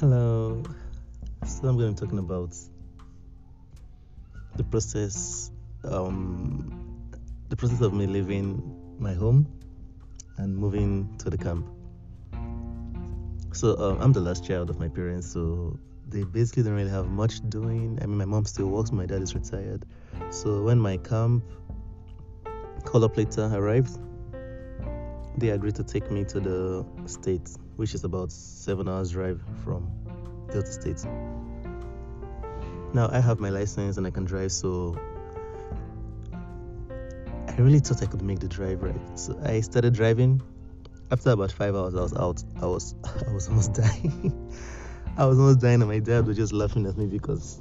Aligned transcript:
Hello. 0.00 0.62
So 1.44 1.68
I'm 1.68 1.76
going 1.76 1.94
to 1.94 2.00
be 2.00 2.06
talking 2.06 2.20
about 2.20 2.56
the 4.56 4.64
process, 4.64 5.50
um, 5.84 7.10
the 7.50 7.56
process 7.56 7.82
of 7.82 7.92
me 7.92 8.06
leaving 8.06 8.96
my 8.98 9.12
home 9.12 9.46
and 10.38 10.56
moving 10.56 11.14
to 11.18 11.28
the 11.28 11.36
camp. 11.36 11.68
So 13.52 13.76
um, 13.76 14.00
I'm 14.00 14.14
the 14.14 14.20
last 14.20 14.42
child 14.42 14.70
of 14.70 14.80
my 14.80 14.88
parents, 14.88 15.30
so 15.30 15.78
they 16.08 16.24
basically 16.24 16.62
don't 16.62 16.76
really 16.76 16.88
have 16.88 17.08
much 17.08 17.46
doing. 17.50 17.98
I 18.00 18.06
mean, 18.06 18.16
my 18.16 18.24
mom 18.24 18.46
still 18.46 18.68
works, 18.68 18.92
my 18.92 19.04
dad 19.04 19.20
is 19.20 19.34
retired. 19.34 19.84
So 20.30 20.62
when 20.62 20.78
my 20.78 20.96
camp 20.96 21.44
call 22.86 23.04
up 23.04 23.18
later 23.18 23.50
arrived, 23.52 23.98
they 25.36 25.50
agreed 25.50 25.74
to 25.76 25.84
take 25.84 26.10
me 26.10 26.24
to 26.24 26.40
the 26.40 26.86
States, 27.06 27.58
which 27.76 27.94
is 27.94 28.04
about 28.04 28.30
seven 28.30 28.88
hours 28.88 29.12
drive 29.12 29.40
from 29.64 29.90
Delta 30.50 30.72
State. 30.72 31.04
Now 32.92 33.08
I 33.12 33.20
have 33.20 33.40
my 33.40 33.50
license 33.50 33.96
and 33.96 34.06
I 34.06 34.10
can 34.10 34.24
drive, 34.24 34.52
so 34.52 34.98
I 37.48 37.54
really 37.58 37.78
thought 37.78 38.02
I 38.02 38.06
could 38.06 38.22
make 38.22 38.40
the 38.40 38.48
drive 38.48 38.82
right. 38.82 39.18
So 39.18 39.38
I 39.44 39.60
started 39.60 39.94
driving. 39.94 40.42
After 41.12 41.30
about 41.30 41.50
five 41.50 41.74
hours, 41.74 41.94
I 41.94 42.00
was 42.02 42.14
out. 42.14 42.42
I 42.60 42.66
was 42.66 42.94
I 43.28 43.32
was 43.32 43.48
almost 43.48 43.72
dying. 43.84 44.52
I 45.16 45.26
was 45.26 45.38
almost 45.38 45.60
dying, 45.60 45.82
and 45.82 45.90
my 45.90 45.98
dad 45.98 46.26
was 46.26 46.36
just 46.36 46.52
laughing 46.52 46.86
at 46.86 46.96
me 46.96 47.06
because 47.06 47.60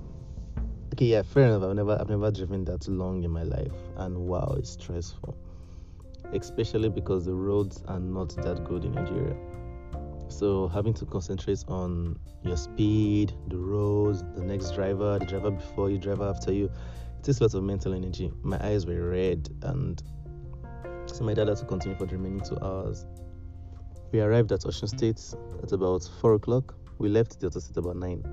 okay, 0.94 1.06
yeah, 1.06 1.22
fair 1.22 1.46
enough. 1.46 1.64
I've 1.64 1.76
never 1.76 1.98
I've 2.00 2.10
never 2.10 2.32
driven 2.32 2.66
that 2.66 2.88
long 2.88 3.24
in 3.24 3.32
my 3.32 3.44
life, 3.44 3.74
and 3.98 4.18
wow, 4.18 4.56
it's 4.58 4.72
stressful 4.72 5.38
especially 6.34 6.90
because 6.90 7.26
the 7.26 7.34
roads 7.34 7.84
are 7.88 8.00
not 8.00 8.36
that 8.38 8.64
good 8.64 8.86
in 8.86 8.94
Nigeria. 8.94 9.36
So 10.30 10.68
having 10.68 10.94
to 10.94 11.06
concentrate 11.06 11.66
on 11.68 12.18
your 12.44 12.56
speed, 12.56 13.34
the 13.48 13.58
roads, 13.58 14.24
the 14.36 14.44
next 14.44 14.74
driver, 14.76 15.20
the 15.20 15.26
driver 15.26 15.52
before 15.52 15.90
you, 15.90 15.98
driver 15.98 16.30
after 16.30 16.54
you, 16.54 16.66
it 16.66 17.24
takes 17.24 17.42
lots 17.42 17.56
of 17.56 17.64
mental 17.64 17.94
energy. 17.94 18.32
My 18.44 18.64
eyes 18.66 18.86
were 18.86 19.10
red, 19.10 19.50
and 19.64 20.02
so 21.08 21.24
my 21.24 21.34
dad 21.34 21.48
had 21.48 21.58
to 21.58 21.66
continue 21.66 21.98
for 21.98 22.06
the 22.06 22.16
remaining 22.16 22.42
two 22.42 22.58
hours. 22.62 23.06
We 24.12 24.22
arrived 24.22 24.52
at 24.52 24.62
Osun 24.62 24.88
State 24.88 25.36
at 25.62 25.72
about 25.72 26.08
four 26.22 26.36
o'clock. 26.36 26.76
We 27.00 27.10
left 27.10 27.40
the 27.40 27.48
other 27.48 27.60
state 27.60 27.78
about 27.78 27.98
nine. 27.98 28.24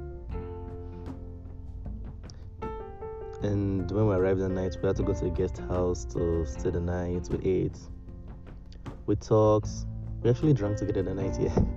And 3.43 3.91
when 3.91 4.09
we 4.09 4.15
arrived 4.15 4.41
at 4.41 4.51
night, 4.51 4.77
we 4.81 4.87
had 4.87 4.97
to 4.97 5.03
go 5.03 5.15
to 5.15 5.25
the 5.25 5.31
guest 5.31 5.59
house 5.69 6.05
to 6.07 6.47
stay 6.47 6.71
the 6.71 6.81
night. 6.81 7.29
We 7.31 7.39
ate, 7.49 7.79
we 9.07 9.17
talked. 9.17 9.71
We 10.23 10.31
actually 10.31 10.55
drank 10.55 10.79
together 10.79 11.03
the 11.03 11.15
night, 11.15 11.37
yeah. 11.41 11.57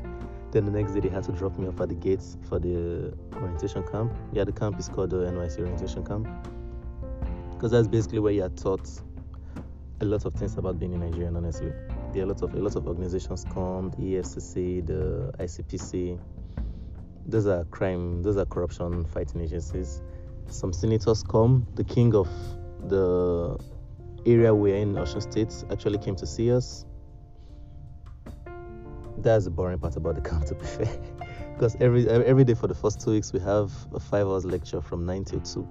Then 0.51 0.65
the 0.65 0.71
next 0.71 0.93
day, 0.93 0.99
they 1.01 1.09
had 1.09 1.23
to 1.25 1.31
drop 1.31 1.57
me 1.57 1.67
off 1.67 1.79
at 1.79 1.89
the 1.89 1.95
gates 1.95 2.37
for 2.47 2.59
the 2.59 3.13
orientation 3.35 3.83
camp. 3.87 4.13
Yeah, 4.33 4.43
the 4.43 4.51
camp 4.51 4.79
is 4.79 4.89
called 4.89 5.11
the 5.11 5.17
NYSC 5.17 5.59
Orientation 5.59 6.05
Camp. 6.05 6.27
Because 7.51 7.71
that's 7.71 7.87
basically 7.87 8.19
where 8.19 8.33
you 8.33 8.43
are 8.43 8.49
taught 8.49 8.89
a 10.01 10.05
lot 10.05 10.25
of 10.25 10.33
things 10.33 10.57
about 10.57 10.79
being 10.79 10.93
in 10.93 11.01
Nigerian. 11.01 11.35
honestly. 11.35 11.71
There 12.13 12.23
are 12.23 12.25
a 12.25 12.29
lot 12.29 12.41
of 12.41 12.53
a 12.55 12.57
lot 12.57 12.75
of 12.75 12.87
organizations 12.87 13.45
come, 13.53 13.91
the 13.91 14.15
EFCC, 14.15 14.85
the 14.85 15.31
ICPC. 15.39 16.19
Those 17.27 17.45
are 17.45 17.65
crime, 17.65 18.23
those 18.23 18.37
are 18.37 18.45
corruption 18.45 19.05
fighting 19.05 19.41
agencies 19.41 20.01
some 20.51 20.73
senators 20.73 21.23
come. 21.23 21.65
The 21.75 21.83
king 21.83 22.15
of 22.15 22.27
the 22.87 23.57
area 24.25 24.53
we're 24.53 24.75
in, 24.75 24.93
Osun 24.95 25.21
State, 25.21 25.53
actually 25.71 25.99
came 25.99 26.15
to 26.15 26.25
see 26.25 26.51
us. 26.51 26.85
That's 29.21 29.45
the 29.45 29.51
boring 29.51 29.79
part 29.79 29.95
about 29.95 30.15
the 30.15 30.21
camp, 30.21 30.45
to 30.45 30.55
be 30.55 30.65
fair. 30.65 30.99
because 31.53 31.75
every 31.81 32.07
every 32.09 32.43
day 32.43 32.53
for 32.53 32.67
the 32.67 32.75
first 32.75 33.01
two 33.01 33.11
weeks 33.11 33.33
we 33.33 33.39
have 33.41 33.71
a 33.93 33.99
five 33.99 34.27
hours 34.27 34.45
lecture 34.45 34.81
from 34.81 35.05
nine 35.05 35.25
till 35.25 35.41
two, 35.41 35.67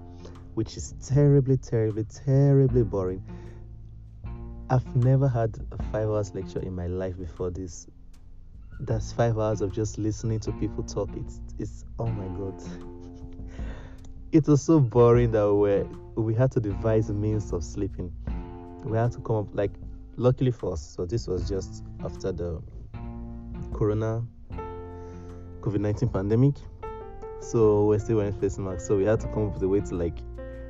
which 0.55 0.77
is 0.77 0.95
terribly, 1.03 1.56
terribly, 1.56 2.05
terribly 2.05 2.83
boring. 2.83 3.22
I've 4.71 4.95
never 4.97 5.28
had 5.28 5.59
a 5.72 5.83
five 5.84 6.09
hours 6.09 6.34
lecture 6.34 6.61
in 6.61 6.75
my 6.75 6.87
life 6.87 7.19
before 7.19 7.50
this. 7.50 7.87
That's 8.81 9.12
five 9.12 9.39
hours 9.39 9.61
of 9.62 9.72
just 9.72 9.99
listening 9.99 10.41
to 10.41 10.53
people 10.53 10.84
talk. 10.84 11.09
It's 11.17 11.41
it's 11.59 11.84
oh 11.99 12.06
my 12.06 12.27
god 12.39 12.62
it 14.33 14.47
was 14.47 14.62
so 14.62 14.78
boring 14.78 15.31
that 15.33 15.53
we 15.53 16.22
we 16.22 16.34
had 16.34 16.51
to 16.53 16.61
devise 16.61 17.11
means 17.11 17.53
of 17.53 17.65
sleeping. 17.65 18.12
We 18.84 18.97
had 18.97 19.12
to 19.12 19.21
come 19.21 19.37
up 19.37 19.55
like 19.55 19.72
luckily 20.17 20.51
for 20.51 20.72
us. 20.72 20.95
So 20.97 21.06
this 21.06 21.27
was 21.27 21.49
just 21.49 21.84
after 22.05 22.33
the 22.33 22.61
Corona 23.78 24.27
COVID 25.61 25.78
nineteen 25.78 26.09
pandemic. 26.09 26.56
So 27.41 27.87
we're 27.87 28.00
still 28.00 28.16
wearing 28.16 28.33
face 28.33 28.59
masks. 28.59 28.89
So 28.89 28.97
we 28.97 29.05
had 29.05 29.21
to 29.21 29.28
come 29.28 29.47
up 29.47 29.55
with 29.55 29.62
a 29.62 29.69
way 29.69 29.78
to 29.83 29.94
like 29.94 30.19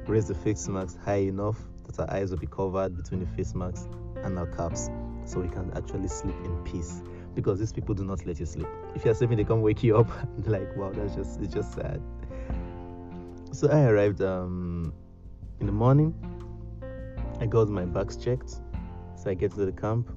raise 0.07 0.29
the 0.29 0.35
face 0.35 0.69
masks 0.69 0.99
high 1.03 1.23
enough 1.23 1.57
that 1.87 1.99
our 2.01 2.15
eyes 2.15 2.31
will 2.31 2.37
be 2.37 2.47
covered 2.47 2.95
between 2.95 3.21
the 3.21 3.27
face 3.27 3.55
masks 3.55 3.89
and 4.17 4.39
our 4.39 4.47
caps, 4.49 4.91
so 5.25 5.41
we 5.41 5.49
can 5.49 5.73
actually 5.75 6.07
sleep 6.09 6.37
in 6.45 6.63
peace. 6.65 7.03
Because 7.35 7.59
these 7.59 7.73
people 7.73 7.95
do 7.95 8.05
not 8.05 8.27
let 8.27 8.39
you 8.39 8.45
sleep. 8.45 8.67
If 8.95 9.07
you're 9.07 9.15
sleeping, 9.15 9.39
they 9.39 9.45
come 9.45 9.63
wake 9.63 9.83
you 9.83 9.97
up. 9.97 10.11
like 10.45 10.77
wow, 10.77 10.93
that's 10.93 11.15
just 11.15 11.41
it's 11.41 11.55
just 11.55 11.73
sad. 11.73 12.03
So 13.53 13.71
I 13.71 13.85
arrived 13.85 14.21
um, 14.21 14.93
in 15.61 15.67
the 15.67 15.73
morning. 15.73 16.13
I 17.41 17.47
got 17.47 17.71
my 17.71 17.87
bags 17.87 18.19
checked. 18.19 18.61
So 19.17 19.31
I 19.31 19.35
get 19.35 19.53
to 19.53 19.65
the 19.65 19.73
camp. 19.73 20.11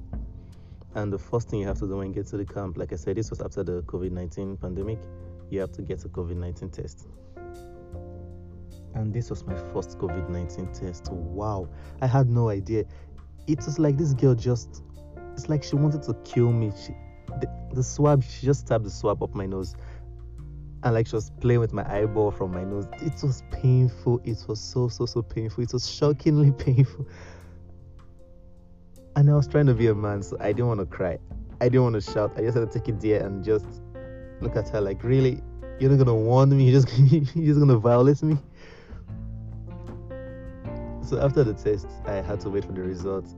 And 0.94 1.12
the 1.12 1.18
first 1.18 1.48
thing 1.48 1.60
you 1.60 1.66
have 1.66 1.78
to 1.78 1.86
do 1.86 1.96
when 1.96 2.08
you 2.08 2.14
get 2.14 2.26
to 2.28 2.36
the 2.36 2.44
camp, 2.44 2.76
like 2.76 2.92
I 2.92 2.96
said, 2.96 3.16
this 3.16 3.30
was 3.30 3.40
after 3.40 3.62
the 3.62 3.82
COVID 3.82 4.12
19 4.12 4.58
pandemic, 4.58 4.98
you 5.50 5.60
have 5.60 5.72
to 5.72 5.82
get 5.82 6.04
a 6.04 6.08
COVID 6.08 6.36
19 6.36 6.70
test. 6.70 7.08
And 8.94 9.12
this 9.14 9.30
was 9.30 9.46
my 9.46 9.56
first 9.72 9.98
COVID 9.98 10.28
19 10.28 10.72
test. 10.72 11.10
Wow. 11.10 11.68
I 12.02 12.06
had 12.06 12.28
no 12.28 12.50
idea. 12.50 12.84
It 13.46 13.58
was 13.64 13.78
like 13.78 13.96
this 13.96 14.12
girl 14.12 14.34
just, 14.34 14.82
it's 15.32 15.48
like 15.48 15.62
she 15.62 15.76
wanted 15.76 16.02
to 16.04 16.14
kill 16.24 16.52
me. 16.52 16.72
She, 16.84 16.92
the, 17.40 17.48
the 17.72 17.82
swab, 17.82 18.22
she 18.22 18.44
just 18.46 18.66
stabbed 18.66 18.84
the 18.84 18.90
swab 18.90 19.22
up 19.22 19.34
my 19.34 19.46
nose 19.46 19.74
and 20.82 20.94
like 20.94 21.06
she 21.06 21.14
was 21.14 21.30
playing 21.40 21.60
with 21.60 21.72
my 21.72 21.84
eyeball 21.90 22.30
from 22.30 22.52
my 22.52 22.64
nose. 22.64 22.86
It 23.00 23.14
was 23.22 23.42
painful. 23.50 24.20
It 24.24 24.44
was 24.48 24.60
so 24.60 24.88
so 24.88 25.06
so 25.06 25.22
painful. 25.22 25.64
It 25.64 25.72
was 25.72 25.88
shockingly 25.88 26.50
painful. 26.58 27.06
And 29.16 29.30
I 29.30 29.34
was 29.34 29.46
trying 29.46 29.66
to 29.66 29.74
be 29.74 29.88
a 29.88 29.94
man, 29.94 30.22
so 30.22 30.36
I 30.40 30.52
didn't 30.52 30.68
want 30.68 30.80
to 30.80 30.86
cry. 30.86 31.18
I 31.60 31.68
didn't 31.68 31.82
want 31.82 31.94
to 31.94 32.00
shout. 32.00 32.32
I 32.36 32.40
just 32.40 32.56
had 32.56 32.70
to 32.70 32.78
take 32.78 32.88
it 32.88 33.00
there 33.00 33.24
and 33.24 33.44
just 33.44 33.66
look 34.40 34.56
at 34.56 34.68
her 34.70 34.80
like, 34.80 35.04
really, 35.04 35.40
you're 35.78 35.90
not 35.90 35.98
gonna 35.98 36.14
warn 36.14 36.56
me. 36.56 36.64
You're 36.70 36.80
just 36.80 36.98
you're 37.34 37.46
just 37.46 37.58
gonna 37.58 37.78
violate 37.78 38.22
me. 38.22 38.38
So 41.02 41.20
after 41.20 41.44
the 41.44 41.54
test, 41.54 41.86
I 42.06 42.14
had 42.14 42.40
to 42.40 42.50
wait 42.50 42.64
for 42.64 42.72
the 42.72 42.82
results. 42.82 43.34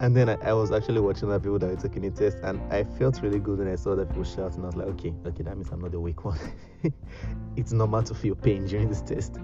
And 0.00 0.14
then 0.14 0.28
I, 0.28 0.34
I, 0.34 0.52
was 0.52 0.70
actually 0.70 1.00
watching 1.00 1.28
other 1.28 1.40
people 1.40 1.58
that 1.58 1.66
were 1.66 1.76
taking 1.76 2.02
the 2.02 2.10
test, 2.10 2.38
and 2.44 2.60
I 2.72 2.84
felt 2.84 3.20
really 3.20 3.40
good 3.40 3.58
when 3.58 3.66
I 3.66 3.74
saw 3.74 3.96
that 3.96 4.08
people 4.10 4.22
shouting. 4.22 4.62
I 4.62 4.66
was 4.66 4.76
like, 4.76 4.86
okay, 4.88 5.12
okay, 5.26 5.42
that 5.42 5.56
means 5.56 5.70
I'm 5.72 5.80
not 5.80 5.90
the 5.90 5.98
weak 5.98 6.24
one. 6.24 6.38
it's 7.56 7.72
normal 7.72 8.04
to 8.04 8.14
feel 8.14 8.36
pain 8.36 8.66
during 8.66 8.88
this 8.88 9.02
test. 9.02 9.38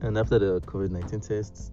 And 0.00 0.16
after 0.16 0.38
the 0.38 0.60
COVID 0.62 0.90
19 0.92 1.20
tests, 1.20 1.72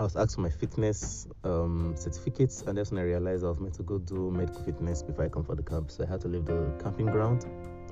I 0.00 0.02
was 0.02 0.16
asked 0.16 0.36
for 0.36 0.40
my 0.40 0.48
fitness 0.48 1.28
um, 1.44 1.94
certificates, 1.94 2.62
and 2.62 2.78
that's 2.78 2.90
when 2.90 3.00
I 3.00 3.02
realized 3.04 3.44
I 3.44 3.48
was 3.48 3.60
meant 3.60 3.74
to 3.74 3.82
go 3.82 3.98
do 3.98 4.30
medical 4.30 4.62
fitness 4.62 5.02
before 5.02 5.26
I 5.26 5.28
come 5.28 5.44
for 5.44 5.54
the 5.54 5.62
camp. 5.62 5.90
So 5.90 6.04
I 6.04 6.06
had 6.06 6.22
to 6.22 6.28
leave 6.28 6.46
the 6.46 6.72
camping 6.82 7.04
ground. 7.04 7.44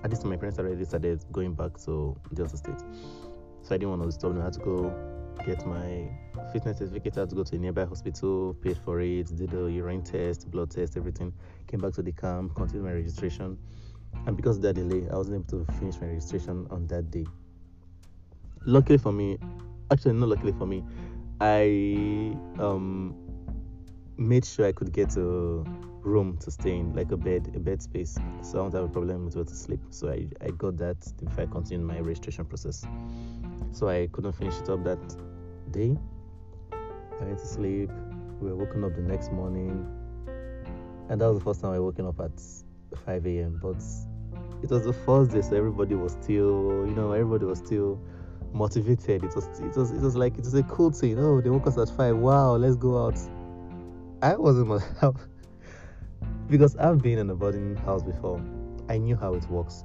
At 0.03 0.09
this 0.09 0.25
my 0.25 0.37
parents 0.37 0.59
already 0.59 0.87
started 0.87 1.23
going 1.33 1.53
back 1.53 1.77
to 1.85 2.19
Delta 2.33 2.57
State. 2.57 2.81
So 3.61 3.75
I 3.75 3.77
didn't 3.77 3.91
want 3.91 4.05
to 4.05 4.13
stop 4.13 4.33
them. 4.33 4.41
I 4.41 4.45
had 4.45 4.55
to 4.55 4.61
go 4.61 4.95
get 5.45 5.67
my 5.67 6.09
fitness 6.51 6.79
certificate. 6.79 7.19
I 7.19 7.21
had 7.21 7.29
to 7.29 7.37
go 7.37 7.45
to 7.45 7.57
a 7.57 7.59
nearby 7.59 7.85
hospital, 7.85 8.57
paid 8.63 8.79
for 8.79 9.03
it, 9.03 9.37
did 9.37 9.53
a 9.53 9.71
urine 9.71 10.03
test, 10.03 10.51
blood 10.51 10.71
test, 10.71 10.97
everything. 10.97 11.31
Came 11.67 11.81
back 11.81 11.93
to 11.93 12.03
the 12.03 12.13
camp, 12.13 12.55
continued 12.55 12.87
my 12.87 12.93
registration. 12.93 13.59
And 14.27 14.35
because 14.35 14.57
of 14.57 14.63
that 14.63 14.77
delay, 14.77 15.07
I 15.13 15.17
wasn't 15.17 15.53
able 15.53 15.67
to 15.67 15.73
finish 15.75 16.01
my 16.01 16.07
registration 16.07 16.69
on 16.71 16.87
that 16.87 17.11
day. 17.11 17.27
Luckily 18.65 18.97
for 18.97 19.13
me, 19.13 19.37
actually 19.91 20.15
not 20.15 20.31
luckily 20.31 20.53
for 20.53 20.67
me, 20.67 20.83
I 21.41 22.37
um 22.59 23.15
made 24.17 24.45
sure 24.45 24.67
I 24.67 24.73
could 24.73 24.93
get 24.93 25.17
a 25.17 25.65
room 26.03 26.39
to 26.39 26.51
stay 26.51 26.77
in, 26.77 26.93
like 26.95 27.13
a 27.13 27.17
bed, 27.17 27.53
a 27.55 27.61
bed 27.61 27.83
space. 27.83 28.19
So 28.43 28.59
I 28.59 28.63
don't 28.63 28.75
have 28.75 28.85
a 28.85 28.89
problem 28.89 29.25
with 29.25 29.37
where 29.37 29.45
to 29.45 29.55
sleep. 29.55 29.81
So 29.91 30.09
I, 30.09 30.27
I 30.45 30.51
got 30.51 30.77
that 30.79 30.97
if 31.23 31.39
I 31.39 31.47
continued 31.47 31.87
my 31.87 31.99
registration 32.01 32.45
process. 32.45 32.85
So 33.73 33.89
I 33.89 34.09
couldn't 34.13 34.33
finish 34.33 34.55
it 34.59 34.69
up 34.69 34.83
that 34.85 34.99
day. 35.71 35.97
I 37.21 37.25
went 37.25 37.39
to 37.39 37.47
sleep. 37.47 37.91
We 38.41 38.51
were 38.51 38.57
woken 38.57 38.85
up 38.85 38.95
the 38.95 39.03
next 39.03 39.33
morning. 39.33 39.87
And 41.09 41.21
that 41.21 41.29
was 41.29 41.39
the 41.39 41.45
first 41.45 41.61
time 41.61 41.73
I 41.73 41.79
woken 41.79 42.07
up 42.07 42.21
at 42.21 42.41
5 43.05 43.27
a.m. 43.27 43.59
But 43.63 43.83
it 44.63 44.71
was 44.71 44.85
the 44.85 44.93
first 44.93 45.33
day, 45.33 45.43
so 45.43 45.57
everybody 45.57 45.95
was 45.95 46.13
still, 46.13 46.87
you 46.87 46.95
know, 46.95 47.13
everybody 47.13 47.45
was 47.45 47.59
still 47.59 48.01
motivated. 48.53 49.25
It 49.25 49.35
was, 49.35 49.47
it 49.61 49.77
was, 49.77 49.91
it 49.91 50.01
was 50.01 50.17
like 50.17 50.35
it 50.39 50.45
was 50.45 50.55
a 50.55 50.63
cool 50.65 50.91
thing. 50.91 51.19
Oh, 51.19 51.41
they 51.41 51.51
woke 51.51 51.67
us 51.67 51.79
at 51.79 51.89
five. 51.97 52.17
Wow, 52.17 52.57
let's 52.57 52.77
go 52.77 53.07
out. 53.07 53.19
I 54.21 54.37
wasn't 54.37 54.83
because 56.49 56.77
I've 56.77 57.01
been 57.03 57.19
in 57.19 57.31
a 57.31 57.35
boarding 57.35 57.77
house 57.77 58.03
before, 58.03 58.43
I 58.89 58.99
knew 58.99 59.17
how 59.17 59.35
it 59.35 59.49
works. 59.49 59.85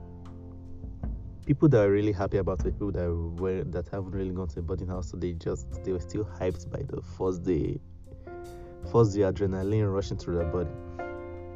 People 1.46 1.68
that 1.70 1.82
are 1.82 1.92
really 1.92 2.14
happy 2.14 2.38
about 2.38 2.62
it, 2.62 2.72
people 2.72 2.92
that 2.94 3.12
were 3.40 3.64
that 3.66 3.88
haven't 3.90 4.12
really 4.12 4.32
gone 4.32 4.48
to 4.48 4.60
a 4.60 4.64
boarding 4.64 4.88
house, 4.88 5.12
so 5.12 5.18
they 5.18 5.34
just 5.34 5.84
they 5.84 5.92
were 5.92 6.00
still 6.00 6.24
hyped 6.24 6.72
by 6.72 6.82
the 6.84 7.02
first 7.18 7.44
day, 7.44 7.80
first 8.92 9.14
the 9.14 9.22
adrenaline 9.22 9.94
rushing 9.94 10.18
through 10.18 10.38
their 10.38 10.46
body. 10.46 10.72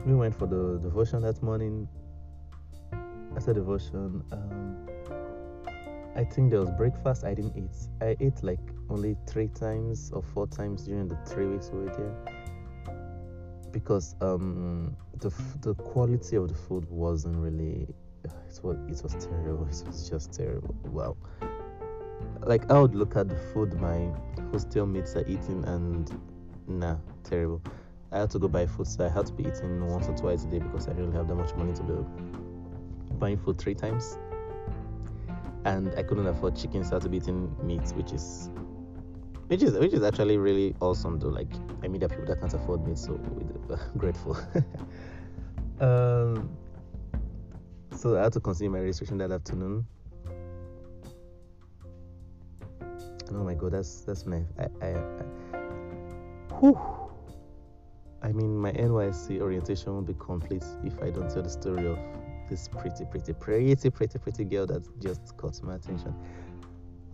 We 0.05 0.13
went 0.13 0.35
for 0.35 0.45
the 0.45 0.79
devotion 0.83 1.21
that 1.21 1.41
morning. 1.41 1.87
After 3.35 3.53
devotion, 3.53 4.23
um, 4.31 4.87
I 6.17 6.23
think 6.23 6.49
there 6.49 6.59
was 6.59 6.71
breakfast. 6.71 7.23
I 7.23 7.35
didn't 7.35 7.55
eat. 7.55 7.77
I 8.01 8.17
ate 8.19 8.43
like 8.43 8.59
only 8.89 9.15
three 9.27 9.49
times 9.49 10.09
or 10.11 10.23
four 10.23 10.47
times 10.47 10.85
during 10.85 11.07
the 11.07 11.15
three 11.27 11.45
weeks 11.45 11.69
we 11.71 11.83
were 11.83 11.95
there. 11.95 12.95
Because 13.71 14.15
um, 14.19 14.97
the 15.19 15.31
the 15.61 15.75
quality 15.75 16.35
of 16.35 16.47
the 16.47 16.55
food 16.55 16.89
wasn't 16.89 17.37
really 17.37 17.87
it 18.23 18.59
was 18.63 18.77
it 18.89 19.03
was 19.03 19.13
terrible. 19.23 19.67
It 19.71 19.85
was 19.85 20.09
just 20.09 20.33
terrible. 20.33 20.73
Wow. 20.85 21.17
Like 22.41 22.71
I 22.71 22.79
would 22.79 22.95
look 22.95 23.15
at 23.15 23.29
the 23.29 23.37
food 23.53 23.79
my 23.79 24.09
hostel 24.51 24.87
mates 24.87 25.15
are 25.15 25.27
eating 25.27 25.63
and 25.65 26.11
nah 26.67 26.95
terrible. 27.23 27.61
I 28.11 28.19
had 28.19 28.31
to 28.31 28.39
go 28.39 28.47
buy 28.47 28.65
food 28.65 28.87
so 28.87 29.05
I 29.05 29.09
had 29.09 29.27
to 29.27 29.33
be 29.33 29.43
eating 29.43 29.85
once 29.85 30.07
or 30.07 30.17
twice 30.17 30.45
a 30.45 30.47
day 30.47 30.59
because 30.59 30.87
I 30.87 30.93
didn't 30.93 31.13
have 31.13 31.27
that 31.27 31.35
much 31.35 31.53
money 31.53 31.73
to 31.73 31.83
be 31.83 31.93
buying 33.19 33.37
food 33.37 33.59
three 33.59 33.75
times 33.75 34.17
and 35.67 35.93
I 35.95 36.03
couldn't 36.03 36.27
afford 36.27 36.55
chicken 36.55 36.83
so 36.83 36.91
I 36.91 36.95
had 36.95 37.03
to 37.03 37.09
be 37.09 37.17
eating 37.17 37.53
meat 37.61 37.89
which 37.95 38.13
is 38.13 38.49
which 39.47 39.61
is 39.63 39.73
which 39.77 39.93
is 39.93 40.01
actually 40.01 40.37
really 40.37 40.73
awesome 40.79 41.19
though. 41.19 41.27
Like 41.27 41.51
i 41.83 41.87
there 41.87 42.05
are 42.05 42.09
people 42.09 42.25
that 42.25 42.39
can't 42.39 42.53
afford 42.53 42.87
meat, 42.87 42.97
so 42.97 43.19
we're 43.67 43.79
grateful. 43.97 44.37
Um 45.79 46.49
so 47.95 48.17
i 48.17 48.23
had 48.23 48.33
to 48.33 48.39
continue 48.39 48.71
my 48.71 48.79
registration 48.79 49.19
that 49.19 49.31
afternoon. 49.31 49.85
Oh 53.31 53.43
my 53.43 53.53
god 53.53 53.73
that's 53.73 54.01
that's 54.01 54.25
my 54.25 54.41
i 54.57 54.65
i, 54.81 54.87
I 54.87 55.23
whew. 56.59 56.79
I 58.23 58.31
mean, 58.31 58.57
my 58.57 58.71
NYSC 58.71 59.39
orientation 59.39 59.93
won't 59.93 60.07
be 60.07 60.15
complete 60.15 60.65
if 60.83 60.99
I 61.03 61.11
don't 61.11 61.29
tell 61.29 61.43
the 61.43 61.49
story 61.49 61.85
of 61.85 61.99
this 62.49 62.67
pretty, 62.67 63.05
pretty, 63.05 63.33
pretty, 63.33 63.89
pretty, 63.89 64.19
pretty 64.19 64.43
girl 64.45 64.65
that 64.67 64.83
just 65.01 65.35
caught 65.37 65.61
my 65.63 65.75
attention. 65.75 66.13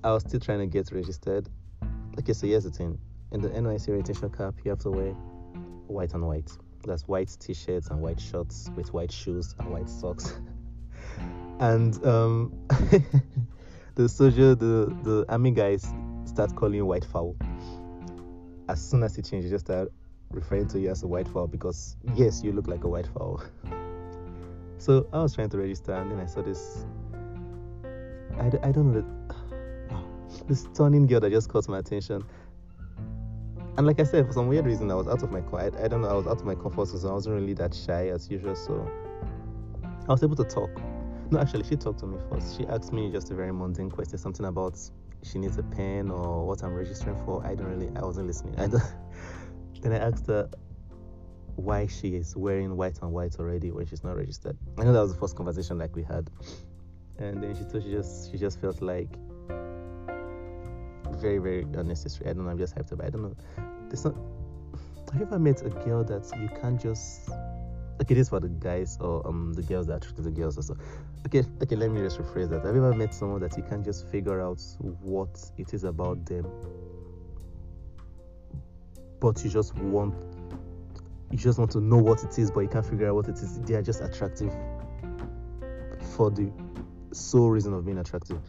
I 0.03 0.11
was 0.11 0.23
still 0.23 0.39
trying 0.39 0.59
to 0.59 0.67
get 0.67 0.91
registered 0.91 1.49
Okay, 2.19 2.33
so 2.33 2.45
here's 2.45 2.63
the 2.63 2.69
thing. 2.69 2.99
In 3.31 3.41
the 3.41 3.49
NYSC 3.49 3.89
orientation 3.89 4.29
camp, 4.29 4.59
you 4.63 4.69
have 4.69 4.79
to 4.81 4.91
wear 4.91 5.11
white 5.87 6.13
and 6.13 6.27
white. 6.27 6.51
That's 6.85 7.07
white 7.07 7.35
t-shirts 7.39 7.87
and 7.87 8.01
white 8.01 8.19
shorts 8.19 8.69
with 8.75 8.93
white 8.93 9.11
shoes 9.11 9.55
and 9.57 9.69
white 9.69 9.89
socks. 9.89 10.33
and 11.59 12.05
um, 12.05 12.53
the 13.95 14.07
soldier, 14.07 14.53
the 14.53 14.95
the 15.01 15.25
army 15.27 15.51
guys 15.51 15.91
start 16.25 16.55
calling 16.55 16.75
you 16.75 16.85
white 16.85 17.05
fowl. 17.05 17.35
As 18.69 18.79
soon 18.79 19.01
as 19.01 19.17
it 19.17 19.25
changes, 19.25 19.49
just 19.49 19.65
start 19.65 19.91
referring 20.29 20.67
to 20.67 20.79
you 20.79 20.91
as 20.91 21.01
a 21.01 21.07
white 21.07 21.27
fowl 21.27 21.47
because 21.47 21.95
yes, 22.13 22.43
you 22.43 22.51
look 22.51 22.67
like 22.67 22.83
a 22.83 22.87
white 22.87 23.07
fowl. 23.07 23.41
so 24.77 25.07
I 25.13 25.21
was 25.21 25.35
trying 25.35 25.49
to 25.49 25.57
register, 25.57 25.93
and 25.93 26.11
then 26.11 26.19
I 26.19 26.25
saw 26.25 26.41
this. 26.41 26.85
I, 28.37 28.47
I 28.47 28.71
don't 28.71 28.93
know 28.93 29.05
this 30.47 30.61
stunning 30.73 31.07
girl 31.07 31.19
that 31.19 31.31
just 31.31 31.49
caught 31.49 31.67
my 31.67 31.79
attention. 31.79 32.23
And 33.75 33.87
like 33.87 33.99
I 33.99 34.03
said, 34.03 34.27
for 34.27 34.33
some 34.33 34.47
weird 34.47 34.65
reason, 34.65 34.91
I 34.91 34.95
was 34.95 35.07
out 35.07 35.23
of 35.23 35.31
my 35.31 35.39
I, 35.57 35.65
I 35.83 35.87
don't 35.87 36.01
know, 36.01 36.09
I 36.09 36.13
was 36.13 36.27
out 36.27 36.39
of 36.39 36.45
my 36.45 36.53
comfort 36.53 36.87
zone. 36.87 37.09
I 37.09 37.13
wasn't 37.13 37.35
really 37.35 37.53
that 37.55 37.73
shy 37.73 38.09
as 38.09 38.29
usual, 38.29 38.55
so 38.55 38.87
I 40.07 40.11
was 40.11 40.21
able 40.21 40.35
to 40.35 40.43
talk. 40.43 40.69
No, 41.31 41.39
actually, 41.39 41.63
she 41.63 41.75
talked 41.75 41.99
to 42.01 42.05
me 42.05 42.19
first. 42.29 42.57
She 42.57 42.67
asked 42.67 42.93
me 42.93 43.11
just 43.11 43.31
a 43.31 43.33
very 43.35 43.51
mundane 43.51 43.89
question, 43.89 44.19
something 44.19 44.45
about 44.45 44.77
she 45.23 45.39
needs 45.39 45.57
a 45.57 45.63
pen 45.63 46.11
or 46.11 46.45
what 46.45 46.63
I'm 46.63 46.75
registering 46.75 47.15
for. 47.25 47.43
I 47.45 47.55
don't 47.55 47.67
really, 47.67 47.89
I 47.95 48.01
wasn't 48.01 48.27
listening. 48.27 48.59
I 48.59 48.67
don't, 48.67 48.83
then 49.81 49.93
I 49.93 49.97
asked 49.97 50.27
her 50.27 50.49
why 51.55 51.87
she 51.87 52.15
is 52.15 52.35
wearing 52.35 52.75
white 52.75 52.99
and 53.01 53.11
white 53.11 53.35
already 53.39 53.71
when 53.71 53.85
she's 53.85 54.03
not 54.03 54.15
registered. 54.15 54.57
I 54.77 54.83
know 54.83 54.93
that 54.93 55.01
was 55.01 55.13
the 55.13 55.19
first 55.19 55.35
conversation 55.35 55.77
like 55.77 55.95
we 55.95 56.03
had, 56.03 56.29
and 57.17 57.41
then 57.43 57.55
she 57.55 57.63
told 57.63 57.83
she 57.83 57.91
just 57.91 58.31
she 58.31 58.37
just 58.37 58.59
felt 58.59 58.81
like 58.81 59.09
very, 61.23 61.37
very 61.37 61.61
unnecessary. 61.75 62.29
I 62.29 62.33
don't 62.33 62.45
know. 62.45 62.51
I'm 62.51 62.57
just 62.57 62.75
hyped 62.75 62.91
up. 62.91 63.01
I 63.01 63.09
don't 63.09 63.23
know. 63.23 63.35
There's 63.87 64.03
not. 64.03 64.15
Have 65.11 65.21
you 65.21 65.27
ever 65.27 65.39
met 65.39 65.61
a 65.61 65.69
girl 65.69 66.03
that 66.03 66.29
you 66.39 66.49
can't 66.59 66.81
just? 66.81 67.29
Okay, 68.01 68.15
this 68.15 68.29
for 68.29 68.39
the 68.39 68.49
guys 68.49 68.97
or 68.99 69.25
um 69.27 69.53
the 69.53 69.61
girls 69.61 69.87
that 69.87 69.97
attract 69.97 70.23
the 70.23 70.31
girls 70.31 70.57
also. 70.57 70.75
Okay, 71.25 71.43
okay. 71.61 71.75
Let 71.75 71.91
me 71.91 72.01
just 72.01 72.17
rephrase 72.19 72.49
that. 72.49 72.65
Have 72.65 72.75
you 72.75 72.85
ever 72.85 72.95
met 72.95 73.13
someone 73.13 73.39
that 73.41 73.55
you 73.55 73.63
can't 73.63 73.85
just 73.85 74.09
figure 74.09 74.41
out 74.41 74.61
what 75.01 75.39
it 75.57 75.73
is 75.73 75.83
about 75.83 76.25
them, 76.25 76.45
but 79.19 79.43
you 79.43 79.49
just 79.49 79.75
want 79.75 80.15
you 81.33 81.39
just 81.39 81.57
want 81.57 81.71
to 81.71 81.81
know 81.81 81.97
what 81.97 82.23
it 82.23 82.37
is, 82.37 82.51
but 82.51 82.59
you 82.59 82.67
can't 82.67 82.85
figure 82.85 83.09
out 83.09 83.15
what 83.15 83.27
it 83.27 83.39
is. 83.39 83.59
They 83.61 83.73
are 83.73 83.81
just 83.81 84.01
attractive 84.01 84.53
for 86.15 86.29
the 86.29 86.51
sole 87.11 87.49
reason 87.49 87.73
of 87.73 87.83
being 87.83 87.97
attractive. 87.97 88.39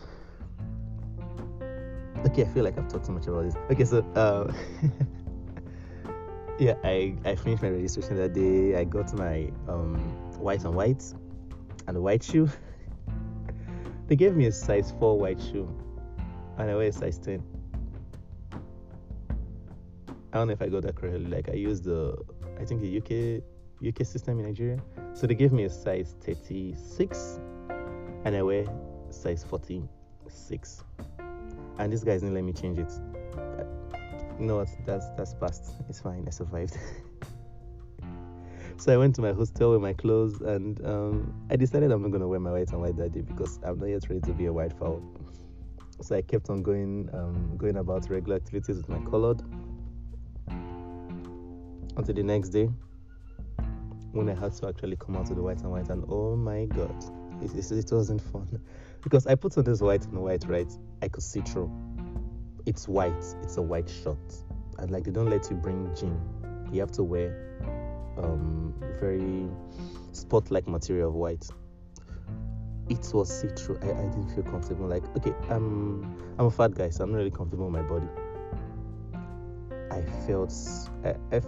Okay, 2.27 2.43
I 2.43 2.49
feel 2.49 2.63
like 2.63 2.77
I've 2.77 2.89
talked 2.89 3.07
too 3.07 3.13
much 3.13 3.27
about 3.27 3.45
this. 3.45 3.55
Okay, 3.71 3.87
so 3.87 4.01
uh, 4.15 4.53
yeah, 6.59 6.75
I 6.85 7.17
I 7.25 7.35
finished 7.37 7.63
my 7.63 7.71
registration 7.71 8.17
that 8.19 8.35
day. 8.35 8.77
I 8.77 8.85
got 8.85 9.15
my 9.15 9.51
um 9.67 9.97
white 10.39 10.63
and 10.65 10.75
white 10.75 11.03
and 11.89 11.97
a 11.97 12.01
white 12.03 12.23
shoe. 12.23 12.51
they 14.09 14.17
gave 14.17 14.37
me 14.37 14.45
a 14.45 14.53
size 14.53 14.93
four 14.99 15.19
white 15.19 15.41
shoe, 15.41 15.67
and 16.59 16.71
I 16.71 16.75
wear 16.75 16.89
a 16.89 16.93
size 16.93 17.17
ten. 17.17 17.43
I 20.35 20.39
don't 20.39 20.49
know 20.49 20.53
if 20.53 20.61
I 20.61 20.69
got 20.69 20.83
that 20.83 20.97
correctly. 20.97 21.25
Like 21.25 21.49
I 21.49 21.55
used 21.55 21.85
the 21.85 22.19
I 22.61 22.65
think 22.65 22.81
the 22.81 22.99
UK 22.99 23.43
UK 23.87 24.07
system 24.07 24.39
in 24.39 24.47
Nigeria. 24.47 24.79
So 25.15 25.27
they 25.27 25.35
gave 25.35 25.53
me 25.53 25.65
a 25.65 25.71
size 25.71 26.15
36 26.21 27.41
and 28.25 28.37
I 28.37 28.43
wear 28.43 28.65
size 29.11 29.45
46 29.45 30.85
and 31.79 31.93
this 31.93 32.05
guy's 32.05 32.21
didn't 32.21 32.35
let 32.35 32.45
me 32.45 32.53
change 32.53 32.79
it. 32.79 32.93
You 34.39 34.47
know 34.47 34.57
what? 34.57 34.69
That's 34.85 35.07
that's 35.17 35.35
past. 35.35 35.75
It's 35.89 36.01
fine. 36.01 36.25
I 36.27 36.31
survived. 36.31 36.77
so 38.77 38.93
I 38.93 38.97
went 38.97 39.15
to 39.17 39.23
my 39.23 39.33
hostel 39.33 39.73
with 39.73 39.81
my 39.81 39.93
clothes, 39.93 40.41
and 40.41 40.85
um, 40.85 41.47
I 41.51 41.57
decided 41.57 41.91
I'm 41.93 42.03
not 42.03 42.11
gonna 42.11 42.29
wear 42.29 42.41
my 42.41 42.53
white 42.53 42.71
and 42.71 42.81
white 42.81 42.97
that 42.97 43.13
day 43.13 43.21
because 43.21 43.61
I'm 43.65 43.79
not 43.79 43.87
yet 43.87 44.09
ready 44.09 44.21
to 44.23 44.33
be 44.33 44.47
a 44.47 44.53
white 44.53 44.73
fowl. 44.73 45.03
So 46.01 46.17
I 46.17 46.23
kept 46.23 46.51
on 46.51 46.63
going, 46.63 47.09
um, 47.13 47.57
going 47.57 47.77
about 47.77 48.11
regular 48.11 48.37
activities 48.37 48.77
with 48.77 48.89
my 48.89 48.99
colored 49.09 49.41
until 51.97 52.15
the 52.15 52.23
next 52.23 52.51
day 52.51 52.69
when 54.15 54.29
I 54.29 54.35
had 54.35 54.53
to 54.55 54.69
actually 54.69 54.97
come 54.97 55.17
out 55.17 55.27
to 55.27 55.35
the 55.35 55.43
white 55.43 55.61
and 55.61 55.71
white, 55.71 55.89
and 55.89 56.05
oh 56.09 56.37
my 56.37 56.67
god, 56.67 57.05
it, 57.43 57.53
it, 57.55 57.71
it 57.73 57.93
wasn't 57.93 58.21
fun 58.21 58.61
because 59.03 59.27
I 59.27 59.35
put 59.35 59.59
on 59.59 59.65
this 59.65 59.81
white 59.81 60.05
and 60.07 60.19
white, 60.19 60.45
right? 60.47 60.71
I 61.03 61.09
could 61.09 61.23
see 61.23 61.41
through. 61.41 61.71
It's 62.65 62.89
white, 62.89 63.13
it's 63.43 63.57
a 63.57 63.63
white 63.63 63.89
shirt, 63.89 64.35
and 64.79 64.91
like 64.91 65.05
they 65.05 65.11
don't 65.11 65.29
let 65.29 65.51
you 65.51 65.57
bring 65.57 65.95
jean. 65.95 66.19
You 66.73 66.81
have 66.81 66.93
to 66.93 67.03
wear 67.03 67.59
um 68.17 68.73
very 69.01 69.49
spot-like 70.13 70.69
material 70.69 71.09
of 71.09 71.15
white. 71.15 71.47
It 72.89 73.11
was 73.13 73.41
see-through. 73.41 73.79
I, 73.83 73.91
I 73.91 74.05
didn't 74.11 74.29
feel 74.35 74.45
comfortable. 74.45 74.87
Like, 74.87 75.05
okay, 75.17 75.35
I'm 75.51 76.05
I'm 76.39 76.47
a 76.47 76.51
fat 76.51 76.75
guy, 76.75 76.91
so 76.91 77.03
I'm 77.03 77.11
not 77.11 77.19
really 77.19 77.31
comfortable 77.31 77.69
with 77.69 77.75
my 77.75 77.83
body. 77.83 78.07
I 79.91 80.03
felt 80.27 80.53
I, 81.05 81.15
I, 81.35 81.41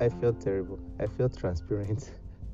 I 0.00 0.08
felt 0.08 0.40
terrible. 0.40 0.78
I 0.98 1.06
felt 1.06 1.38
transparent. 1.38 2.10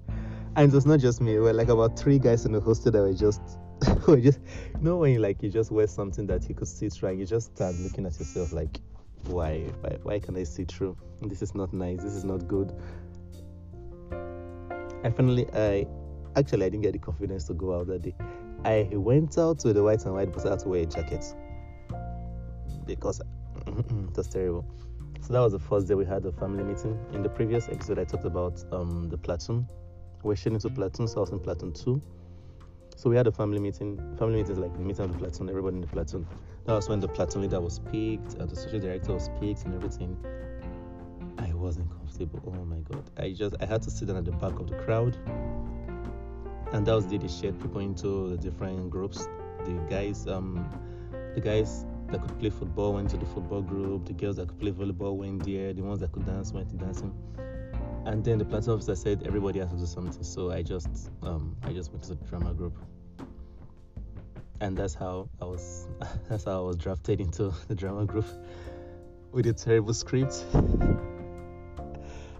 and 0.56 0.72
it 0.72 0.74
was 0.74 0.84
not 0.84 1.00
just 1.00 1.20
me. 1.20 1.34
We 1.34 1.40
were 1.40 1.52
like 1.52 1.68
about 1.68 1.98
three 1.98 2.18
guys 2.18 2.44
in 2.44 2.52
the 2.52 2.60
hostel 2.60 2.90
that 2.92 3.00
were 3.00 3.12
just 3.12 3.40
just 4.20 4.40
you 4.74 4.80
know 4.80 4.96
when 4.96 5.12
you 5.12 5.20
like 5.20 5.42
you 5.42 5.50
just 5.50 5.70
wear 5.70 5.86
something 5.86 6.26
that 6.26 6.48
you 6.48 6.54
could 6.54 6.66
see 6.66 6.88
through 6.88 7.12
you 7.12 7.26
just 7.26 7.54
start 7.54 7.74
looking 7.76 8.06
at 8.06 8.18
yourself 8.18 8.50
like 8.50 8.80
why 9.24 9.58
why, 9.80 9.98
why 10.02 10.18
can 10.18 10.36
I 10.36 10.44
see 10.44 10.64
through? 10.64 10.96
This 11.22 11.42
is 11.42 11.54
not 11.54 11.72
nice. 11.72 12.02
This 12.02 12.14
is 12.14 12.24
not 12.24 12.48
good. 12.48 12.72
I 15.04 15.10
finally 15.10 15.46
I 15.54 15.86
actually 16.36 16.66
I 16.66 16.68
didn't 16.68 16.82
get 16.82 16.92
the 16.92 16.98
confidence 16.98 17.44
to 17.44 17.54
go 17.54 17.78
out 17.78 17.86
that 17.88 18.02
day. 18.02 18.14
I 18.64 18.88
went 18.92 19.38
out 19.38 19.64
with 19.64 19.76
the 19.76 19.82
white 19.82 20.04
and 20.04 20.14
white, 20.14 20.32
but 20.32 20.46
I 20.46 20.50
had 20.50 20.60
to 20.60 20.68
wear 20.68 20.82
a 20.82 20.86
jacket 20.86 21.24
because 22.86 23.20
it 23.66 24.16
was 24.16 24.28
terrible. 24.28 24.64
So 25.20 25.32
that 25.32 25.40
was 25.40 25.52
the 25.52 25.58
first 25.58 25.88
day 25.88 25.94
we 25.94 26.04
had 26.04 26.25
a 26.25 26.32
family 26.32 26.62
meeting. 26.62 26.99
In 27.12 27.23
the 27.23 27.28
previous 27.28 27.68
episode, 27.68 27.99
I 27.99 28.04
talked 28.04 28.25
about 28.25 28.62
um, 28.73 29.08
the 29.08 29.18
platoon. 29.18 29.66
We're 30.23 30.37
shifting 30.37 30.58
to 30.61 30.70
platoon, 30.70 31.08
so 31.08 31.18
I 31.18 31.20
was 31.20 31.30
in 31.30 31.40
platoon 31.40 31.73
two. 31.73 32.00
So 32.96 33.11
we 33.11 33.16
had 33.16 33.26
a 33.26 33.32
family 33.32 33.58
meeting. 33.58 33.96
Family 34.18 34.37
meeting 34.37 34.52
is 34.52 34.58
like 34.58 34.73
the 34.73 34.80
meeting 34.80 35.04
of 35.04 35.12
the 35.12 35.18
platoon, 35.18 35.49
everybody 35.49 35.76
in 35.76 35.80
the 35.82 35.87
platoon. 35.88 36.26
That 36.66 36.75
was 36.75 36.88
when 36.88 37.00
the 37.00 37.08
platoon 37.08 37.42
leader 37.42 37.61
was 37.61 37.78
picked, 37.78 38.35
and 38.35 38.49
the 38.49 38.56
social 38.56 38.80
director 38.80 39.14
was 39.14 39.28
picked, 39.40 39.64
and 39.64 39.75
everything. 39.75 40.16
I 41.38 41.52
wasn't 41.54 41.90
comfortable. 41.90 42.54
Oh 42.58 42.64
my 42.64 42.78
god! 42.90 43.11
I 43.18 43.32
just 43.32 43.56
I 43.61 43.66
had 43.66 43.82
to 43.82 43.90
sit 43.90 44.08
down 44.08 44.16
at 44.16 44.25
the 44.25 44.32
back 44.32 44.58
of 44.58 44.68
the 44.68 44.76
crowd. 44.76 45.16
and 46.73 46.87
that 46.87 46.94
was 46.94 47.06
the 47.06 47.28
shared 47.28 47.61
people 47.61 47.80
into 47.80 48.30
the 48.30 48.37
different 48.37 48.90
groups. 48.90 49.28
The 49.64 49.73
guys, 49.90 50.26
um, 50.26 50.68
the 51.35 51.40
guys 51.40 51.85
that 52.08 52.20
could 52.22 52.38
play 52.38 52.50
football 52.50 52.94
went 52.94 53.10
to 53.10 53.16
the 53.16 53.26
football 53.26 53.62
group. 53.62 54.06
The 54.06 54.12
girls 54.12 54.36
that 54.36 54.48
could 54.48 54.60
play 54.60 54.72
volleyball 54.72 55.16
went 55.16 55.44
there. 55.44 55.72
The 55.72 55.82
ones 55.82 56.00
that 56.00 56.12
could 56.12 56.26
dance 56.26 56.52
went 56.52 56.70
to 56.70 56.76
dancing. 56.76 57.14
And 58.04 58.25
then 58.25 58.38
the 58.38 58.44
planting 58.44 58.72
officer 58.72 58.94
said 58.94 59.25
everybody 59.26 59.58
has 59.58 59.70
to 59.70 59.76
do 59.76 59.86
something. 59.86 60.22
So 60.22 60.52
I 60.52 60.62
just, 60.62 61.10
um, 61.22 61.56
I 61.62 61.72
just 61.72 61.90
went 61.90 62.04
to 62.04 62.14
the 62.14 62.25
drama 62.26 62.54
group 62.54 62.76
and 64.60 64.76
that's 64.76 64.94
how 64.94 65.28
I 65.40 65.44
was 65.44 65.88
that's 66.28 66.44
how 66.44 66.62
I 66.62 66.66
was 66.66 66.76
drafted 66.76 67.20
into 67.20 67.52
the 67.68 67.75
drama 67.75 68.04
group 68.04 68.26
with 69.32 69.46
a 69.46 69.52
terrible 69.52 69.94
script. 69.94 70.44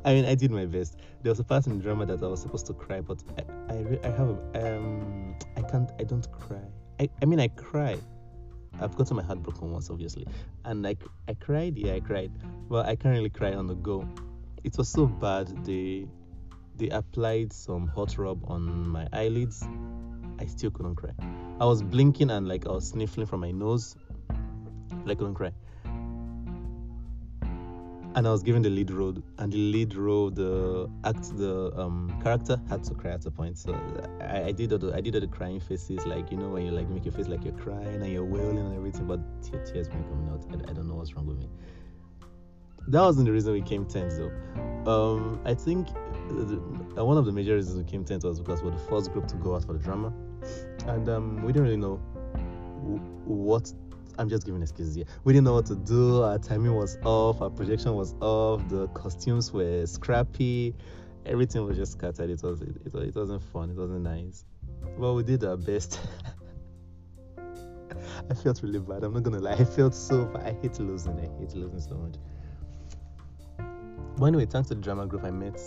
I 0.05 0.15
mean, 0.15 0.25
I 0.25 0.37
did 0.37 0.53
my 0.53 0.67
best. 0.67 0.99
There 1.23 1.31
was 1.31 1.41
a 1.41 1.45
part 1.45 1.67
in 1.67 1.79
the 1.79 1.83
drama 1.83 2.07
that 2.07 2.23
I 2.23 2.29
was 2.29 2.41
supposed 2.41 2.67
to 2.67 2.75
cry, 2.75 3.01
but 3.01 3.25
I, 3.37 3.73
I, 3.73 3.99
I 4.05 4.11
have, 4.13 4.39
um, 4.55 5.35
I 5.57 5.63
can't, 5.63 5.91
I 5.99 6.05
don't 6.05 6.31
cry. 6.31 6.63
I, 7.01 7.09
I 7.21 7.25
mean, 7.25 7.41
I 7.41 7.49
cry. 7.49 7.99
I've 8.81 8.97
gotten 8.97 9.17
my 9.17 9.23
heart 9.23 9.43
broken 9.43 9.71
once, 9.73 9.91
obviously, 9.91 10.27
and 10.65 10.83
like 10.83 11.03
I 11.29 11.35
cried, 11.35 11.77
yeah, 11.77 11.95
I 11.95 12.01
cried, 12.01 12.31
but 12.69 12.87
I 12.87 12.97
can't 12.97 13.15
really 13.15 13.31
cry 13.31 13.55
on 13.55 13.67
the 13.67 13.75
go. 13.75 14.07
It 14.65 14.77
was 14.77 14.89
so 14.89 15.07
bad. 15.07 15.65
They, 15.65 16.07
they 16.77 16.89
applied 16.91 17.53
some 17.53 17.87
hot 17.87 18.19
rub 18.19 18.45
on 18.51 18.89
my 18.89 19.09
eyelids. 19.13 19.67
I 20.39 20.47
still 20.47 20.71
couldn't 20.71 20.97
cry. 20.97 21.13
I 21.61 21.65
was 21.65 21.83
blinking 21.83 22.31
and 22.31 22.47
like 22.47 22.67
I 22.67 22.73
was 22.73 22.89
sniffling 22.89 23.27
from 23.27 23.41
my 23.41 23.51
nose. 23.51 23.97
I 25.07 25.15
couldn't 25.15 25.35
cry. 25.35 25.53
And 28.17 28.27
I 28.27 28.33
was 28.33 28.43
given 28.43 28.63
the 28.63 28.71
lead 28.71 28.91
role, 28.91 29.15
and 29.37 29.53
the 29.53 29.59
lead 29.59 29.95
role, 29.95 30.31
the 30.31 30.91
act, 31.05 31.37
the 31.37 31.71
um, 31.79 32.19
character 32.23 32.59
had 32.67 32.83
to 32.85 32.95
cry 32.95 33.11
at 33.11 33.27
a 33.27 33.31
point. 33.31 33.59
So 33.59 33.79
I, 34.23 34.45
I 34.45 34.53
did 34.53 34.73
all 34.73 34.79
the 34.79 34.95
I 34.95 35.03
did 35.03 35.15
all 35.15 35.21
the 35.21 35.27
crying 35.27 35.61
faces, 35.61 36.07
like 36.07 36.31
you 36.31 36.39
know 36.39 36.49
when 36.49 36.65
you 36.65 36.71
like 36.73 36.89
make 36.89 37.05
your 37.05 37.13
face 37.13 37.29
like 37.29 37.45
you're 37.45 37.53
crying 37.53 38.03
and 38.03 38.11
you're 38.11 38.25
wailing 38.25 38.57
and 38.57 38.75
everything, 38.75 39.07
but 39.07 39.21
your 39.53 39.63
tears 39.67 39.91
weren't 39.91 40.09
coming 40.09 40.31
out. 40.31 40.47
I, 40.51 40.71
I 40.71 40.73
don't 40.73 40.89
know 40.89 40.95
what's 40.95 41.15
wrong 41.15 41.27
with 41.27 41.37
me. 41.37 41.51
That 42.89 43.03
wasn't 43.03 43.27
the 43.27 43.33
reason 43.33 43.53
we 43.53 43.61
came 43.61 43.85
tenth 43.85 44.17
though. 44.17 44.33
Um, 44.91 45.41
I 45.45 45.53
think 45.53 45.89
the, 46.29 47.05
one 47.05 47.19
of 47.19 47.27
the 47.27 47.33
major 47.33 47.57
reasons 47.57 47.77
we 47.77 47.85
came 47.85 48.05
tenth 48.05 48.25
was 48.25 48.39
because 48.39 48.63
we're 48.63 48.71
the 48.71 48.79
first 48.79 49.13
group 49.13 49.27
to 49.29 49.37
go 49.37 49.57
out 49.57 49.65
for 49.65 49.73
the 49.73 49.79
drama 49.79 50.13
and 50.87 51.09
um, 51.09 51.43
we 51.43 51.53
didn't 51.53 51.65
really 51.65 51.77
know 51.77 51.97
what. 53.27 53.73
I'm 54.19 54.29
just 54.29 54.47
giving 54.47 54.63
excuses 54.63 54.95
here. 54.95 55.05
We 55.25 55.33
didn't 55.33 55.45
know 55.45 55.55
what 55.55 55.67
to 55.67 55.75
do. 55.77 56.23
Our 56.23 56.39
timing 56.39 56.75
was 56.75 56.99
off. 57.05 57.41
Our 57.43 57.51
projection 57.51 57.95
was 57.95 58.15
off. 58.21 58.67
The 58.69 58.89
costumes 58.89 59.53
were 59.53 59.87
scrappy. 59.87 60.75
Everything 61.27 61.65
was 61.65 61.77
just 61.77 61.93
scattered. 61.93 62.31
It 62.31 62.43
was 62.43 62.63
it, 62.63 62.77
it, 62.87 62.95
it 62.95 63.15
wasn't 63.15 63.43
fun. 63.43 63.71
It 63.71 63.77
wasn't 63.77 64.03
nice. 64.03 64.45
But 64.99 65.15
we 65.15 65.23
did 65.23 65.45
our 65.45 65.57
best. 65.57 66.01
I 68.31 68.35
felt 68.35 68.63
really 68.63 68.79
bad. 68.79 69.05
I'm 69.05 69.13
not 69.13 69.23
gonna 69.23 69.41
lie. 69.41 69.53
I 69.53 69.65
felt 69.65 69.95
so 69.95 70.25
bad. 70.27 70.47
I 70.47 70.61
hate 70.61 70.79
losing. 70.79 71.19
I 71.19 71.29
hate 71.39 71.55
losing 71.55 71.81
so 71.81 71.95
much. 71.95 72.17
But 74.17 74.27
anyway, 74.27 74.47
thanks 74.47 74.69
to 74.69 74.75
the 74.75 74.81
drama 74.81 75.07
group 75.07 75.25
I 75.25 75.31
met 75.31 75.61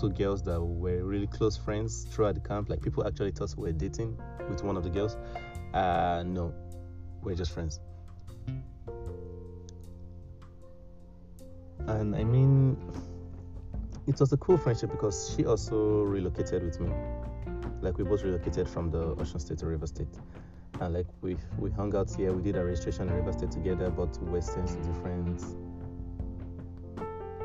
two 0.00 0.10
girls 0.10 0.42
that 0.42 0.60
were 0.60 1.02
really 1.04 1.26
close 1.26 1.56
friends 1.56 2.06
throughout 2.10 2.34
the 2.34 2.40
camp. 2.40 2.68
Like 2.68 2.82
people 2.82 3.06
actually 3.06 3.32
thought 3.32 3.54
we 3.56 3.68
were 3.68 3.72
dating 3.72 4.18
with 4.48 4.62
one 4.62 4.76
of 4.76 4.84
the 4.84 4.90
girls. 4.90 5.16
Uh, 5.74 6.22
no, 6.26 6.54
we're 7.22 7.34
just 7.34 7.52
friends. 7.52 7.80
And 11.86 12.14
I 12.14 12.24
mean, 12.24 12.76
it 14.06 14.18
was 14.20 14.32
a 14.32 14.36
cool 14.36 14.58
friendship 14.58 14.90
because 14.90 15.34
she 15.34 15.46
also 15.46 16.02
relocated 16.02 16.62
with 16.62 16.80
me. 16.80 16.90
Like 17.80 17.96
we 17.96 18.04
both 18.04 18.22
relocated 18.22 18.68
from 18.68 18.90
the 18.90 19.14
Osun 19.16 19.40
State 19.40 19.58
to 19.58 19.66
River 19.66 19.86
State. 19.86 20.08
And 20.80 20.94
like 20.94 21.06
we 21.22 21.36
we 21.58 21.70
hung 21.70 21.94
out 21.96 22.10
here, 22.14 22.32
we 22.32 22.42
did 22.42 22.56
our 22.56 22.64
registration 22.64 23.08
in 23.08 23.14
River 23.14 23.32
State 23.32 23.50
together, 23.50 23.90
but 23.90 24.16
we 24.22 24.30
were 24.30 24.42
since 24.42 24.74
different 24.74 25.42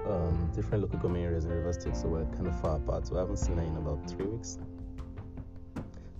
um, 0.08 0.52
different 0.56 0.84
local 0.84 1.00
government 1.00 1.26
areas 1.26 1.46
in 1.46 1.52
River 1.52 1.74
State, 1.74 1.96
so 1.96 2.08
we're 2.08 2.26
kind 2.26 2.48
of 2.48 2.60
far 2.62 2.78
apart. 2.78 3.08
So 3.08 3.16
I 3.16 3.20
haven't 3.20 3.38
seen 3.38 3.58
her 3.58 3.64
in 3.64 3.76
about 3.78 4.10
three 4.10 4.26
weeks. 4.26 4.58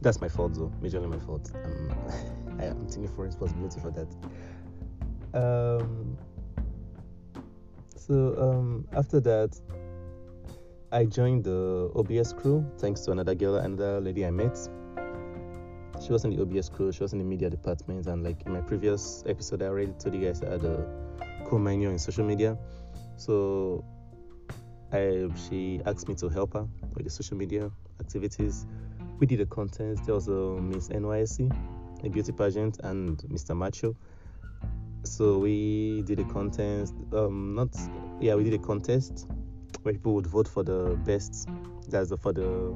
That's 0.02 0.20
my 0.20 0.28
fault, 0.28 0.54
though. 0.56 0.72
Majorly 0.82 1.10
my 1.10 1.20
fault. 1.20 1.52
I'm, 1.56 2.60
I 2.60 2.66
am 2.66 2.88
taking 2.88 3.08
full 3.08 3.26
responsibility 3.26 3.80
for 3.80 3.92
that. 3.92 4.08
Um, 5.34 6.18
so 7.96 8.36
um, 8.38 8.88
after 8.92 9.20
that, 9.22 9.60
I 10.92 11.06
joined 11.06 11.46
the 11.46 11.90
OBS 11.96 12.34
crew 12.34 12.66
thanks 12.78 13.02
to 13.02 13.12
another 13.12 13.34
girl, 13.34 13.56
another 13.56 14.00
lady 14.00 14.26
I 14.26 14.30
met. 14.30 14.58
She 16.06 16.12
was 16.12 16.26
in 16.26 16.36
the 16.36 16.42
OBS 16.42 16.70
crew. 16.70 16.92
She 16.92 17.02
was 17.02 17.14
in 17.14 17.20
the 17.20 17.26
media 17.26 17.50
department, 17.50 18.08
and 18.08 18.24
like 18.24 18.46
in 18.46 18.54
my 18.54 18.62
previous 18.62 19.24
episode, 19.26 19.62
I 19.62 19.68
already 19.68 19.94
told 19.94 20.14
you 20.14 20.22
guys 20.22 20.44
I 20.44 20.52
had 20.52 20.66
a 20.66 20.86
co-minor 21.46 21.90
in 21.90 21.98
social 21.98 22.26
media. 22.26 22.58
So 23.16 23.84
I, 24.92 25.28
she 25.48 25.82
asked 25.86 26.08
me 26.08 26.16
to 26.16 26.30
help 26.30 26.54
her 26.54 26.68
with 26.96 27.06
the 27.06 27.10
social 27.10 27.38
media 27.38 27.72
activities. 28.00 28.66
We 29.20 29.28
did 29.28 29.42
a 29.42 29.46
contest. 29.46 30.06
There 30.06 30.16
was 30.16 30.28
a 30.28 30.62
Miss 30.62 30.90
NYSC, 30.90 31.56
a 32.04 32.10
beauty 32.10 32.32
pageant, 32.32 32.80
and 32.84 33.18
Mr. 33.24 33.56
Macho. 33.56 33.96
So 35.04 35.38
we 35.38 36.04
did 36.04 36.20
a 36.20 36.24
contest. 36.26 36.94
Um, 37.12 37.56
not 37.56 37.76
yeah, 38.20 38.36
we 38.36 38.44
did 38.44 38.54
a 38.54 38.64
contest 38.64 39.28
where 39.82 39.94
people 39.94 40.14
would 40.14 40.28
vote 40.28 40.48
for 40.48 40.64
the 40.64 40.98
best. 41.06 41.48
That's 41.90 42.14
for 42.22 42.32
the 42.34 42.76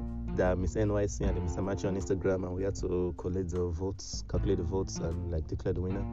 Miss 0.56 0.74
NYSC 0.74 1.26
and 1.26 1.36
the 1.36 1.40
Mr. 1.40 1.62
Macho 1.62 1.88
on 1.88 1.96
Instagram, 1.96 2.44
and 2.44 2.54
we 2.54 2.62
had 2.62 2.74
to 2.76 3.14
collect 3.16 3.50
the 3.50 3.66
votes, 3.66 4.24
calculate 4.30 4.58
the 4.58 4.64
votes, 4.64 4.98
and 4.98 5.30
like 5.30 5.46
declare 5.48 5.74
the 5.74 5.80
winner. 5.80 6.04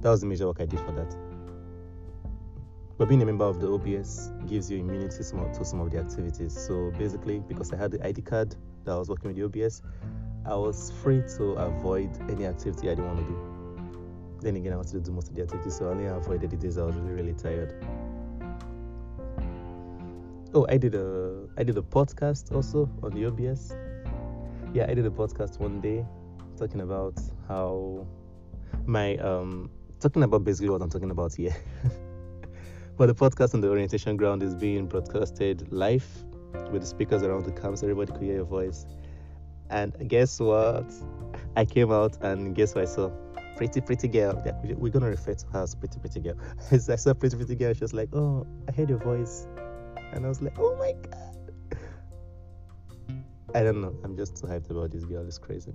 That 0.00 0.10
was 0.10 0.20
the 0.20 0.26
major 0.26 0.46
work 0.46 0.60
I 0.60 0.66
did 0.66 0.80
for 0.80 0.92
that. 0.92 1.29
But 3.00 3.08
being 3.08 3.22
a 3.22 3.24
member 3.24 3.46
of 3.46 3.60
the 3.60 3.66
OBS 3.66 4.30
gives 4.46 4.70
you 4.70 4.80
immunity 4.80 5.16
to 5.16 5.24
some 5.24 5.80
of 5.80 5.90
the 5.90 5.98
activities. 5.98 6.52
So 6.52 6.92
basically, 6.98 7.38
because 7.48 7.72
I 7.72 7.76
had 7.76 7.92
the 7.92 8.06
ID 8.06 8.20
card 8.20 8.54
that 8.84 8.92
I 8.92 8.98
was 8.98 9.08
working 9.08 9.28
with 9.32 9.36
the 9.38 9.44
OBS, 9.44 9.80
I 10.44 10.54
was 10.54 10.92
free 11.02 11.22
to 11.38 11.52
avoid 11.52 12.10
any 12.28 12.44
activity 12.44 12.90
I 12.90 12.94
didn't 12.94 13.06
want 13.06 13.20
to 13.20 13.24
do. 13.24 14.40
Then 14.42 14.56
again, 14.56 14.74
I 14.74 14.76
wanted 14.76 14.92
to 14.92 15.00
do 15.00 15.12
most 15.12 15.30
of 15.30 15.34
the 15.34 15.40
activities, 15.40 15.78
so 15.78 15.88
I 15.88 15.92
only 15.92 16.04
avoided 16.04 16.50
the 16.50 16.58
days 16.58 16.76
I 16.76 16.82
was 16.82 16.94
really, 16.94 17.22
really 17.22 17.32
tired. 17.32 17.72
Oh, 20.52 20.66
I 20.68 20.76
did 20.76 20.94
a 20.94 21.48
I 21.56 21.62
did 21.62 21.78
a 21.78 21.82
podcast 21.82 22.54
also 22.54 22.86
on 23.02 23.12
the 23.12 23.24
OBS. 23.24 23.72
Yeah, 24.74 24.84
I 24.90 24.92
did 24.92 25.06
a 25.06 25.10
podcast 25.10 25.58
one 25.58 25.80
day 25.80 26.04
talking 26.58 26.82
about 26.82 27.18
how 27.48 28.06
my 28.84 29.16
um 29.16 29.70
talking 30.00 30.22
about 30.22 30.44
basically 30.44 30.68
what 30.68 30.82
I'm 30.82 30.90
talking 30.90 31.10
about 31.10 31.34
here. 31.34 31.56
But 33.00 33.06
the 33.06 33.14
podcast 33.14 33.54
on 33.54 33.62
the 33.62 33.70
orientation 33.70 34.14
ground 34.18 34.42
is 34.42 34.54
being 34.54 34.86
broadcasted 34.86 35.72
live 35.72 36.06
with 36.70 36.82
the 36.82 36.86
speakers 36.86 37.22
around 37.22 37.46
the 37.46 37.52
camp 37.52 37.78
so 37.78 37.86
everybody 37.86 38.12
could 38.12 38.20
hear 38.20 38.34
your 38.34 38.44
voice. 38.44 38.84
And 39.70 39.94
guess 40.06 40.38
what? 40.38 40.84
I 41.56 41.64
came 41.64 41.90
out 41.92 42.18
and 42.20 42.54
guess 42.54 42.74
what 42.74 42.82
I 42.82 42.84
saw? 42.84 43.10
Pretty, 43.56 43.80
pretty 43.80 44.06
girl. 44.06 44.42
Yeah, 44.44 44.52
we're 44.74 44.92
gonna 44.92 45.08
refer 45.08 45.32
to 45.32 45.46
her 45.46 45.62
as 45.62 45.74
pretty, 45.74 45.98
pretty 45.98 46.20
girl. 46.20 46.34
I 46.70 46.76
saw 46.76 47.14
pretty, 47.14 47.36
pretty 47.38 47.54
girl. 47.54 47.72
She 47.72 47.80
was 47.80 47.94
like, 47.94 48.10
"Oh, 48.14 48.46
I 48.68 48.72
heard 48.72 48.90
your 48.90 48.98
voice," 48.98 49.46
and 50.12 50.26
I 50.26 50.28
was 50.28 50.42
like, 50.42 50.58
"Oh 50.58 50.76
my 50.76 50.92
god!" 50.92 51.78
I 53.54 53.62
don't 53.62 53.80
know. 53.80 53.96
I'm 54.04 54.14
just 54.14 54.36
too 54.36 54.46
hyped 54.46 54.68
about 54.68 54.90
this 54.90 55.06
girl. 55.06 55.26
It's 55.26 55.38
crazy. 55.38 55.72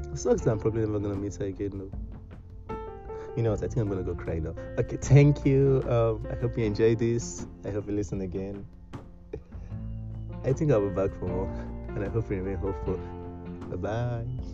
It 0.00 0.18
sucks 0.18 0.42
that 0.42 0.50
I'm 0.50 0.58
probably 0.58 0.80
never 0.80 0.98
gonna 0.98 1.14
meet 1.14 1.36
her 1.36 1.44
again. 1.44 1.78
though 1.78 2.17
you 3.38 3.44
know 3.44 3.52
what? 3.52 3.62
I 3.62 3.68
think 3.68 3.76
I'm 3.76 3.88
gonna 3.88 4.02
go 4.02 4.16
cry 4.16 4.40
now. 4.40 4.54
Okay, 4.78 4.96
thank 4.96 5.46
you. 5.46 5.80
Um, 5.86 6.26
I 6.28 6.34
hope 6.34 6.58
you 6.58 6.64
enjoyed 6.64 6.98
this. 6.98 7.46
I 7.64 7.70
hope 7.70 7.86
you 7.86 7.94
listen 7.94 8.22
again. 8.22 8.66
I 10.44 10.52
think 10.52 10.72
I'll 10.72 10.82
be 10.82 10.92
back 10.92 11.16
for 11.20 11.28
more, 11.28 11.48
and 11.94 12.04
I 12.04 12.08
hope 12.08 12.28
you 12.30 12.38
remain 12.42 12.56
hopeful. 12.56 12.98
Bye 13.70 13.76
bye. 13.76 14.47